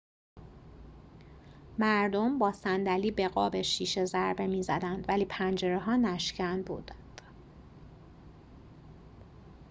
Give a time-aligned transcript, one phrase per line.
[1.79, 7.21] مردم با صندلی به قاب شیشه ضربه می‌زدند ولی پنجره‌ها نشکن بودند